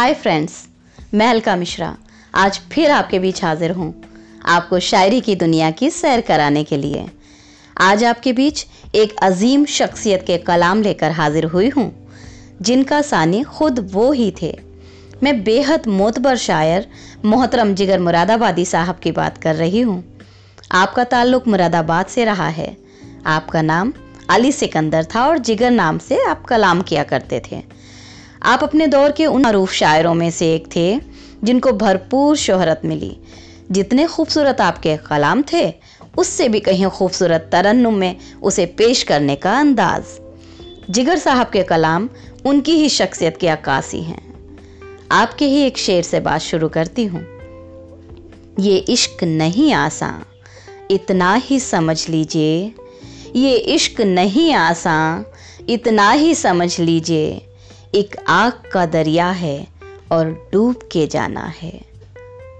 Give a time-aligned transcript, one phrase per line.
[0.00, 0.52] Hi friends
[1.14, 1.88] मैं अलका मिश्रा।
[2.34, 3.88] आज फिर आपके बीच हाजिर हूँ
[4.44, 7.04] आपको शायरी की दुनिया की सैर कराने के लिए।
[7.76, 11.92] आज आपके बीच एक अजीम शख्सियत के कलाम लेकर हाजिर हुई हूँ,
[12.62, 14.52] जिनका सानी खुद वो ही थे।
[15.22, 16.86] मैं बेहद मोतबर शायर
[17.24, 20.02] मोहतरम जिगर मुरादाबादी साहब की बात कर रही हूँ।
[20.72, 22.76] आपका ताल्लुक मुरादाबाद से रहा है।
[23.26, 23.92] आपका नाम
[24.30, 27.62] अली सिकंदर था और जिगर नाम से आप कलाम किया करते थे।
[28.42, 31.00] आप अपने दौर के उन मरूफ शायरों में से एक थे,
[31.44, 33.16] जिनको भरपूर शोहरत मिली।
[33.70, 35.74] जितने खूबसूरत आपके कलाम थे,
[36.18, 40.04] उससे भी कहीं खूबसूरत तरन्नुम में उसे पेश करने का अंदाज।
[40.90, 42.08] जिगर साहब के कलाम
[42.46, 44.22] उनकी ही शख्सियत की अक्कासी हैं।
[45.10, 47.22] आपके ही एक शेर से बात शुरू करती हूँ।
[48.60, 50.24] ये इश्क नहीं आसान,
[50.90, 52.74] इतना ही समझ लीजिए।
[53.36, 55.24] ये इश्क नहीं आसान,
[55.68, 57.49] इतना ही समझ लीजिए।
[57.94, 59.66] एक आग का दरिया है
[60.12, 61.80] और डूब के जाना है।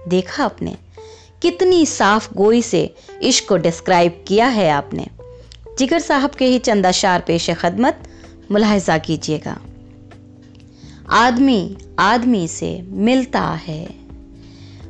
[0.07, 0.75] देखा आपने?
[1.41, 5.07] कितनी साफ़ गोई से इश्क को डिस्क्राइब किया है आपने।
[5.79, 8.03] जिगर साहब के ही चंदा शार पेश खदमत
[8.51, 9.61] मुलाहजा कीजिएगा।
[11.09, 13.95] आदमी आदमी से मिलता है।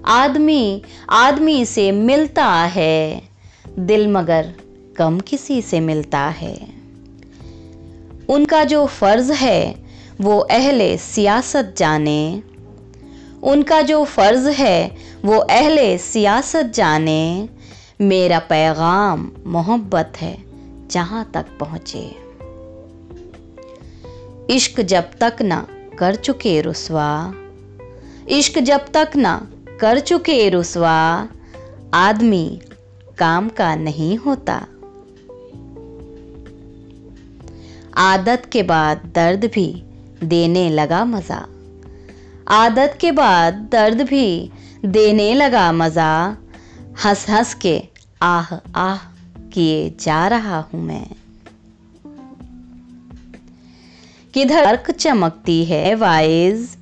[0.06, 3.22] आदमी आदमी से मिलता है।
[3.80, 4.54] दिल मगर
[4.98, 6.68] कम किसी से मिलता है।
[8.30, 9.81] उनका जो फ़र्ज़ है
[10.22, 12.44] वो अहले सियासत जाने।
[13.44, 17.50] उनका जो फ़र्ज़ है, वो अहले सियासत जाने।
[18.02, 20.44] मेरा पैगाम मोहब्बत है,
[20.88, 22.16] जहाँ तक पहुँचे।
[24.50, 25.68] इश्क जब तक ना
[26.00, 27.34] कर चुके रुसवा।
[28.30, 29.48] इश्क जब तक ना
[29.80, 31.30] कर चुके रुसवा।
[31.94, 32.62] आदमी
[33.18, 34.68] काम का नहीं होता।
[37.98, 39.84] आदत के बाद दर्द भी
[40.24, 41.48] देने लगा मज़ा।
[42.48, 44.52] आदत के बाद दर्द भी
[44.86, 46.38] देने लगा मज़ा।
[47.06, 47.84] हंस हंस के
[48.22, 48.98] आह आह
[49.50, 51.08] किए जा रहा हूँ मैं।
[54.34, 56.78] किधर बर्क चमकती है वाइज?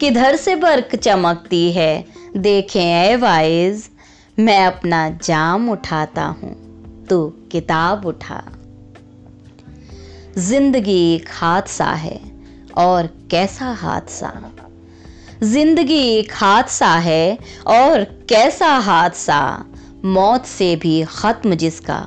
[0.00, 2.04] किधर से बर्क चमकती है?
[2.36, 3.90] देखें ए वाइज।
[4.38, 6.54] मैं अपना जाम उठाता हूँ।
[7.06, 8.42] तू किताब उठा।
[10.38, 12.29] ज़िंदगी एक हादसा है।
[12.78, 14.32] और कैसा हादसा?
[15.42, 19.64] ज़िंदगी एक हादसा है और कैसा हादसा?
[20.04, 22.06] मौत से भी खत्म जिसका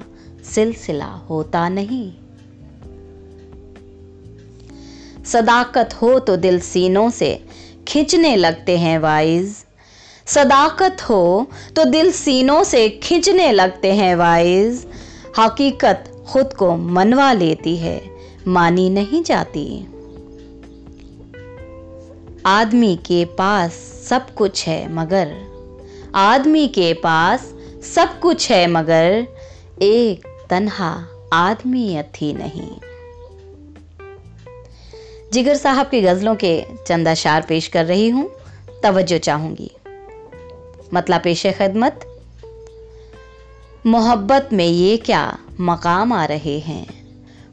[0.56, 2.12] सिलसिला होता नहीं।
[5.24, 7.48] सदाकत हो तो दिल सीनों से
[7.88, 9.56] खिंचने लगते हैं वाइज।
[10.28, 14.86] सदाकत हो तो दिल सीनों से खिंचने लगते हैं वाइज।
[15.40, 18.02] हकीकत खुद को मनवा लेती है,
[18.48, 19.66] मानी नहीं जाती।
[22.46, 23.72] आदमी के पास
[24.10, 25.36] सब कुछ है मगर,
[26.16, 27.54] आदमी के पास
[27.96, 29.28] सब कुछ है मगर,
[29.82, 32.72] एक तन्हा आदमी अथी नहीं।
[35.34, 38.32] जिगर साहब की गज़लों के चंदा शार पेश कर रही हूँ,
[38.84, 39.72] तवज्जो चाहूँगी।
[40.94, 42.08] मतलब पेश खदमत।
[43.86, 47.08] मोहब्बत में ये क्या मकाम आ रहे हैं?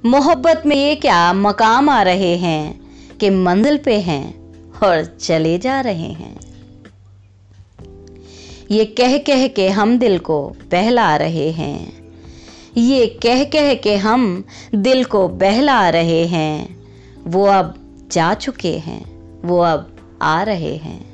[0.05, 2.81] मोहब्बत में ये क्या मकाम आ रहे हैं
[3.21, 4.40] कि मंजिल पे हैं
[4.83, 6.41] और चले जा रहे हैं।
[8.71, 12.11] ये कह कह के हम दिल को बहला रहे हैं।
[12.77, 16.77] ये कह कह के हम दिल को बहला रहे हैं।
[17.27, 17.75] वो अब
[18.13, 19.03] जा चुके हैं,
[19.43, 21.11] वो अब आ रहे हैं।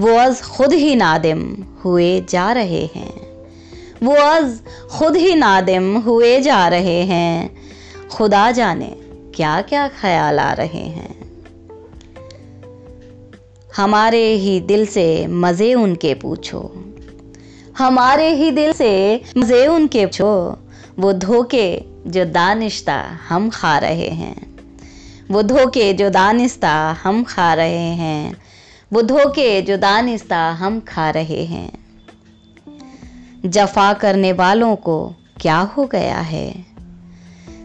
[0.00, 3.12] वो अज खुद ही नादिम हुए जा रहे हैं।
[4.02, 4.60] वो अज
[4.90, 7.50] खुद ही नादिम हुए जा रहे हैं।
[8.08, 8.96] खुदा जाने
[9.34, 11.17] क्या क्या ख्याल आ रहे हैं।
[13.76, 16.84] हमारे ही दिल से मज़े उनके पूछो।
[17.78, 20.58] हमारे ही दिल से मज़े उनके पूछो।
[20.98, 24.56] वो धोखे जो दानिश्ता हम खा रहे हैं।
[25.30, 28.36] वो धोखे जो दानिश्ता हम खा रहे हैं।
[28.92, 31.72] वो धोखे जो दानिश्ता हम खा रहे हैं।
[33.46, 36.66] जफा करने वालों को क्या हो गया है?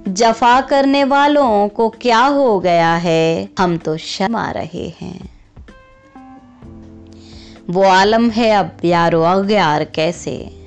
[0.07, 3.49] जफा करने वालों को क्या हो गया है?
[3.59, 5.32] हम तो शर्मा रहे हैं।
[7.69, 10.63] वो आलम है अब यारो, अग्यार कैसे?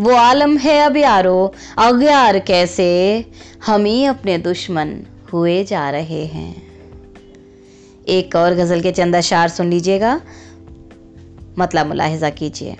[0.00, 3.24] वो आलम है अब यारो, अग्यार कैसे?
[3.66, 6.62] हम ही अपने दुश्मन हुए जा रहे हैं।
[8.08, 10.20] एक और गज़ल के चंदा शार सुन लीजिएगा।
[11.58, 12.76] मतलब मुलाहिजा कीजिए।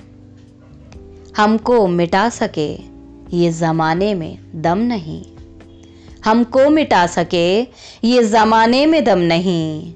[1.36, 2.74] हमको मिटा सके
[3.36, 5.24] ये ज़माने में दम नहीं।
[6.24, 7.60] हमको मिटा सके
[8.04, 9.94] ये जमाने में दम नहीं।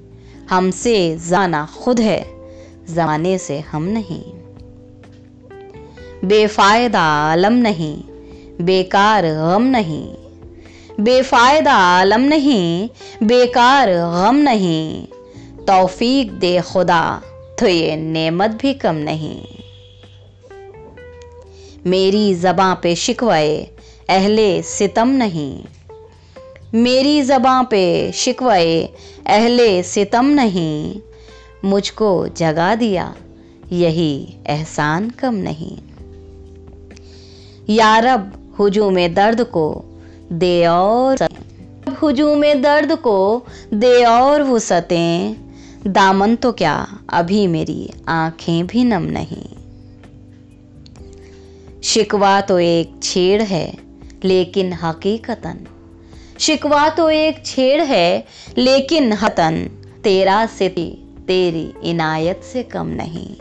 [0.49, 2.32] हमसे जाना खुद है।
[2.89, 4.23] जमाने से हम नहीं।
[6.25, 8.03] बेफायदा आलम नहीं,
[8.61, 10.13] बेकार गम नहीं।
[10.99, 12.89] बेफायदा आलम नहीं,
[13.23, 15.07] बेकार गम नहीं।
[15.67, 17.21] तौफीक दे खुदा
[17.59, 19.45] तो ये नेमत भी कम नहीं।
[21.85, 23.69] मेरी जबां पे शिकवाए,
[24.09, 25.63] अहले सितम नहीं।
[26.75, 28.89] मेरी जबां पे शिकवाए,
[29.25, 30.99] अहले सितम नहीं।
[31.65, 33.15] मुझको जगा दिया,
[33.71, 35.77] यही एहसान कम नहीं।
[37.69, 39.85] यारब हुजूम दर्द को
[40.31, 41.27] दे और
[42.01, 45.35] हुजूम दर्द को दे और वसतें
[45.87, 49.45] दामन तो क्या अभी मेरी आँखें भी नम नहीं।
[51.83, 53.73] शिकवा तो एक छेड़ है,
[54.23, 55.67] लेकिन हकीकतन।
[56.39, 58.25] शिकवा तो एक छेड़ है,
[58.57, 59.69] लेकिन हतन
[60.03, 60.69] तेरा से
[61.27, 63.35] तेरी इनायत से कम नहीं।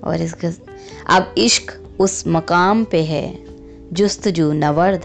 [0.00, 0.60] और इस
[1.06, 3.38] अब इश्क उस मकाम पे है,
[3.92, 5.04] जुस्तजू नवर्द।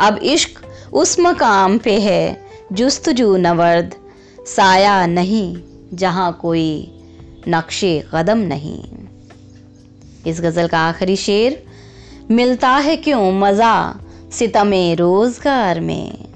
[0.00, 0.50] अब इश्क
[0.92, 3.94] उस मकाम पे है, जुस्तजू नवर्द।
[4.46, 5.56] साया नहीं,
[5.94, 6.94] जहाँ कोई
[7.48, 8.84] नक्शे कदम नहीं।
[10.26, 11.66] इस गज़ल का आखिरी शेर,
[12.30, 14.00] मिलता है क्यों मज़ा
[14.32, 16.29] सितमे रोज़गार में?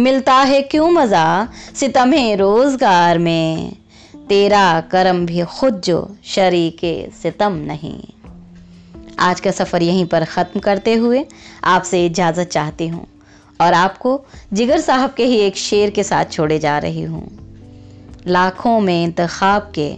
[0.00, 1.48] मिलता है क्यों मज़ा?
[1.74, 3.72] सितमे रोज़गार में।
[4.28, 8.00] तेरा करम भी खुद जो शरीके सितम नहीं।
[9.18, 11.24] आज का सफ़र यहीं पर ख़त्म करते हुए
[11.64, 13.06] आपसे इजाज़त चाहती हूँ
[13.60, 14.20] और आपको
[14.52, 17.24] जिगर साहब के ही एक शेर के साथ छोड़े जा रही हूँ।
[18.26, 19.94] लाखों में इंतखाब के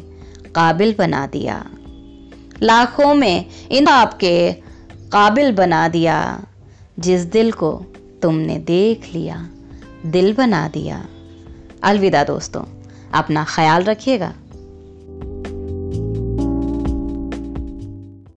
[0.54, 1.64] काबिल बना दिया।
[2.62, 4.52] लाखों में इन आपके
[5.12, 6.43] काबिल बना दिया।
[6.99, 7.82] जिस दिल को
[8.22, 9.49] तुमने देख लिया।
[10.06, 11.04] दिल बना दिया।
[11.82, 12.64] अलविदा दोस्तों
[13.14, 14.32] अपना ख्याल रखिएगा।